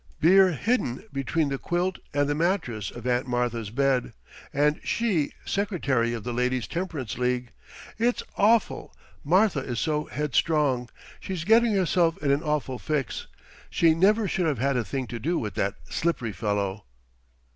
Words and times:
Beer 0.19 0.53
hidden 0.53 1.03
between 1.13 1.49
the 1.49 1.59
quilt 1.59 1.99
and 2.11 2.27
the 2.27 2.33
mattress 2.33 2.89
of 2.89 3.05
Aunt 3.05 3.27
Martha's 3.27 3.69
bed, 3.69 4.13
and 4.51 4.81
she 4.83 5.31
Secretary 5.45 6.11
of 6.15 6.23
the 6.23 6.33
Ladies' 6.33 6.65
Temperance 6.65 7.19
League! 7.19 7.51
It's 7.99 8.23
awful! 8.35 8.95
Martha 9.23 9.59
is 9.59 9.79
so 9.79 10.05
headstrong! 10.05 10.89
She's 11.19 11.43
getting 11.43 11.73
herself 11.75 12.17
in 12.23 12.31
an 12.31 12.41
awful 12.41 12.79
fix! 12.79 13.27
She 13.69 13.93
never 13.93 14.27
should 14.27 14.47
have 14.47 14.57
had 14.57 14.75
a 14.75 14.83
thing 14.83 15.05
to 15.05 15.19
do 15.19 15.37
with 15.37 15.53
that 15.53 15.75
Slippery 15.87 16.31
fellow!" 16.33 16.85